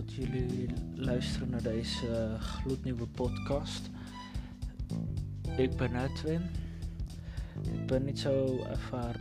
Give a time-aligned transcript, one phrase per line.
[0.00, 3.90] dat jullie luisteren naar deze gloednieuwe podcast.
[5.56, 6.42] Ik ben Edwin.
[7.72, 9.20] Ik ben niet zo ervaren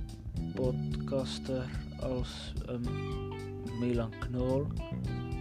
[0.55, 1.69] podcaster
[2.01, 2.53] als
[3.79, 4.67] Milan Knol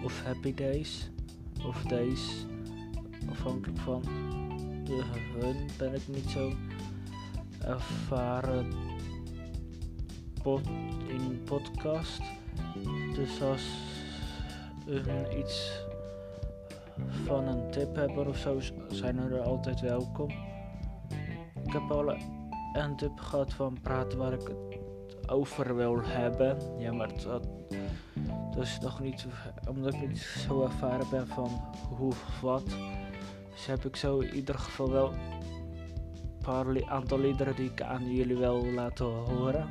[0.04, 1.10] of Happy Days
[1.66, 2.46] of Days.
[3.30, 4.02] Afhankelijk van
[4.84, 5.04] de
[5.38, 6.52] hun ben ik niet zo
[7.60, 8.72] ervaren
[10.42, 10.66] pod
[11.08, 12.22] in podcast.
[13.14, 13.87] Dus als
[14.88, 15.86] hun iets
[17.24, 20.30] van een tip hebben of zo, zijn er altijd welkom.
[21.64, 22.14] Ik heb al
[22.72, 26.56] een tip gehad van praten waar ik het over wil hebben.
[26.78, 27.48] Ja, maar dat,
[28.54, 29.26] dat is nog niet,
[29.68, 31.50] omdat ik niet zo ervaren ben van
[31.96, 32.66] hoe of wat.
[33.50, 38.14] Dus heb ik zo in ieder geval wel een paar aantal liederen die ik aan
[38.14, 39.68] jullie wil laten horen.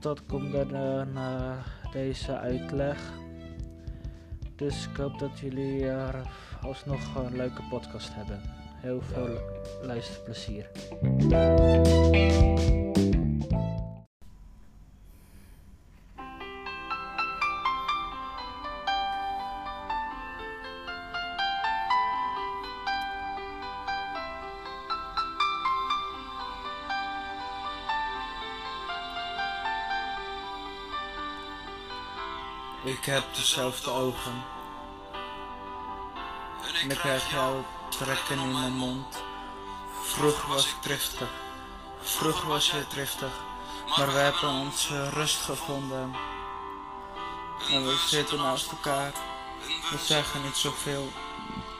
[0.00, 3.19] Dat komt dan uh, naar deze uitleg.
[4.60, 6.14] Dus ik hoop dat jullie er
[6.62, 8.40] alsnog een leuke podcast hebben.
[8.74, 9.38] Heel veel
[9.82, 10.70] luisterplezier.
[32.84, 34.44] Ik heb dezelfde ogen.
[36.82, 39.22] En ik krijg jouw trekken in mijn mond.
[40.02, 41.28] Vroeger was ik driftig.
[42.02, 43.30] Vroeger was je driftig.
[43.96, 46.16] Maar we hebben onze rust gevonden.
[47.70, 49.12] En we zitten naast elkaar.
[49.90, 51.08] We zeggen niet zoveel.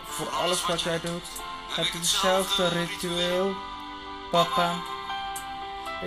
[0.05, 1.29] Voor alles wat jij doet,
[1.69, 3.55] heb je hetzelfde ritueel.
[4.31, 4.75] Papa,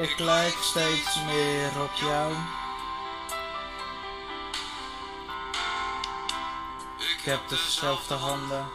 [0.02, 2.34] ik lijk steeds meer op jou.
[7.24, 8.70] Ik heb dezelfde handen.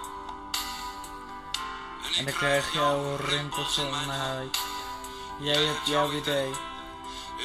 [2.16, 4.58] En ik krijg jouw rimpels om mijn huid.
[5.38, 6.50] Jij hebt jouw idee.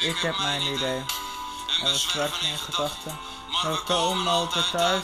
[0.02, 1.04] Ik heb mijn idee.
[1.82, 3.20] En we zwerven in gedachten.
[3.48, 5.04] Maar we komen altijd thuis.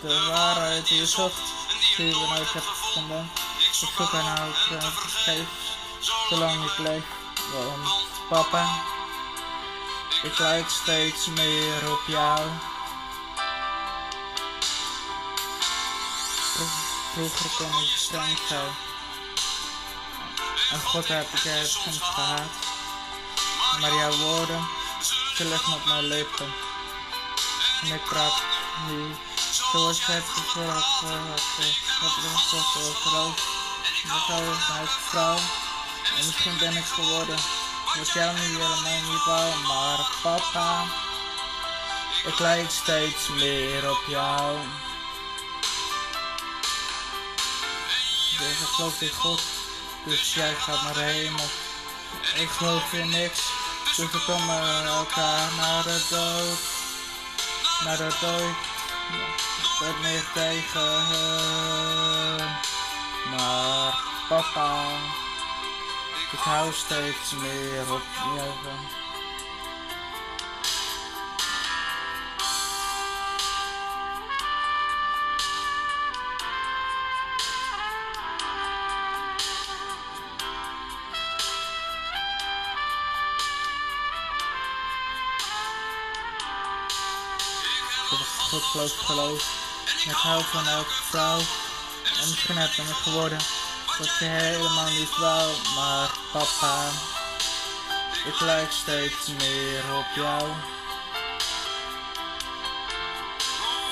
[0.00, 1.42] De waarheid die je zocht,
[1.96, 3.30] die we nooit hebben gevonden.
[3.58, 4.54] Ik zoek haar ik
[5.06, 5.48] geef,
[6.28, 7.04] zolang ik leef.
[7.52, 8.82] Want papa,
[10.22, 12.40] ik lijk steeds meer op jou.
[17.12, 18.72] Vroeger kon ik streng zijn.
[20.70, 22.50] En God heb ik er soms gehaat.
[23.80, 24.68] Maar jouw woorden,
[25.36, 26.46] ze liggen op mijn lippen.
[27.82, 28.42] En ik praat
[28.88, 29.14] nu
[29.50, 31.00] zoals je hebt gezorgd.
[31.00, 31.36] Heb
[32.00, 33.40] ik gezorgd voor roos.
[34.02, 35.36] Ik hou mijn vrouw.
[36.16, 37.38] En misschien ben ik geworden
[37.96, 39.54] wat jou nu helemaal niet wou.
[39.66, 40.84] Maar papa,
[42.26, 44.56] ik lijk steeds meer op jou.
[48.80, 49.42] Ik geloof in God,
[50.04, 51.44] dus jij gaat naar de hemel.
[52.34, 53.52] Ik geloof in niks,
[53.96, 56.58] dus we komen elkaar naar de dood.
[57.84, 58.56] Naar de dood,
[59.78, 61.06] het meer tegen.
[63.30, 64.84] Maar papa,
[66.32, 68.02] ik hou steeds meer op
[68.36, 68.99] jou.
[88.50, 89.42] God geloof geloof.
[90.04, 91.38] En ik van elke vrouw.
[92.20, 93.38] En misschien heb me geworden
[93.98, 95.50] wat je helemaal niet wou.
[95.76, 96.88] Maar papa,
[98.26, 100.48] ik lijk steeds meer op jou.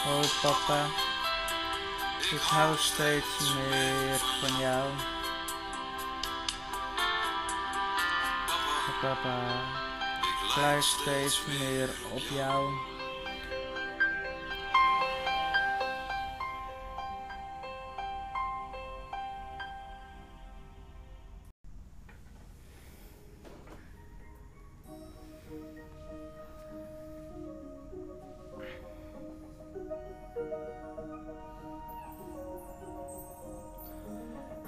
[0.07, 0.87] Oh papa,
[2.31, 4.89] ik hou steeds meer van jou.
[8.49, 9.39] Oh, papa,
[10.21, 12.97] ik lijk steeds meer op jou.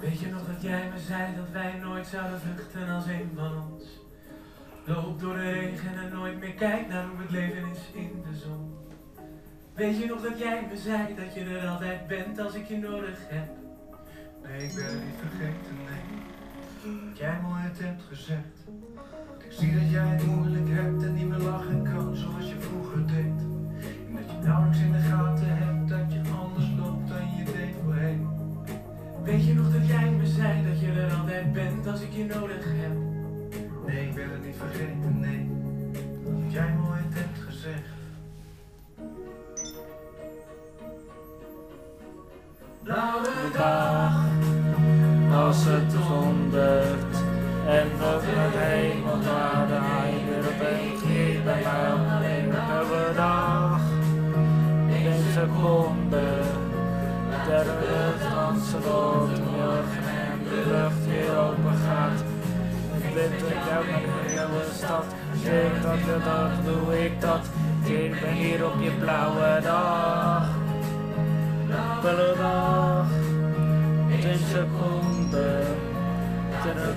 [0.01, 3.51] Weet je nog dat jij me zei dat wij nooit zouden vluchten als een van
[3.71, 3.83] ons?
[4.85, 8.37] Loop door de regen en nooit meer kijk naar hoe het leven is in de
[8.37, 8.73] zon.
[9.73, 12.77] Weet je nog dat jij me zei dat je er altijd bent als ik je
[12.77, 13.49] nodig heb?
[14.43, 17.05] Nee, ik ben niet vergeten, nee.
[17.07, 18.67] Wat jij mooi het hebt gezegd.
[19.45, 23.07] Ik zie dat jij het moeilijk hebt en niet meer lachen kan zoals je vroeger
[23.07, 23.39] deed.
[24.07, 25.30] En dat je nauwelijks in de gaten
[32.11, 32.97] ik je nodig heb.
[33.87, 35.49] Nee, ik wil het niet vergeten, nee.
[36.23, 37.89] wat jij mooi hebt gezegd.
[42.83, 44.25] Blauwe dag,
[45.45, 47.15] als het dondert
[47.67, 51.99] en dat de hemel naar de heide begint bij jou.
[52.49, 53.81] Blauwe dag,
[54.87, 56.41] in seconde,
[57.45, 61.60] ter lucht dansen wordt morgen en de lucht weer.
[61.91, 63.31] Ik ben
[63.67, 65.05] jou naar de hele stad.
[65.43, 67.45] Zeg dat wil dat, doe ik dat.
[67.83, 70.49] Ik ben hier op je blauwe dag.
[72.01, 73.07] Blauwe dag.
[74.21, 75.65] 10 seconden.
[76.61, 76.95] Terug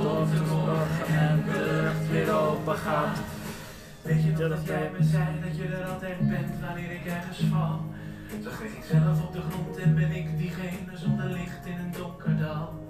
[0.00, 3.18] tot de morgen en lucht weer open gaat.
[4.02, 7.80] Weet je dat jij me zei dat je er altijd bent wanneer ik ergens val?
[8.42, 12.38] Zag ik zelf op de grond en ben ik diegene zonder licht in een donker
[12.38, 12.81] dal.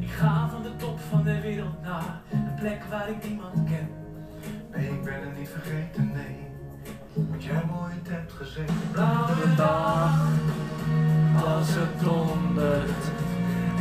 [0.00, 3.88] Ik ga van de top van de wereld naar een plek waar ik niemand ken.
[4.72, 6.46] Nee, ik ben het niet vergeten, nee.
[7.30, 8.92] Wat jij mooi hebt gezegd.
[8.92, 10.20] Blauwe dag,
[11.44, 13.04] als het dondert.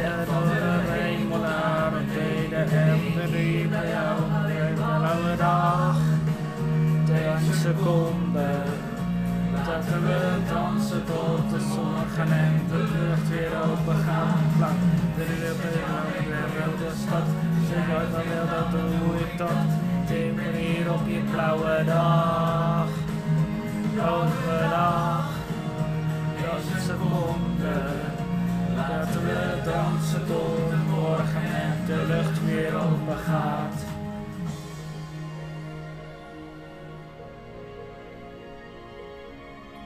[0.02, 3.00] En door de hemel naar beneden en
[3.32, 4.20] de bij jou.
[4.76, 5.98] Blauwe dag,
[7.06, 8.64] tien seconden.
[9.66, 13.96] Dat we dansen tot de zon gaan en de lucht weer open
[19.48, 22.88] stad, timmer weer op je blauwe dag.
[23.94, 25.30] blauwe dag,
[26.42, 27.00] dat is het.
[28.76, 33.75] Laten we dansen tot de morgen en de lucht weer open gaat.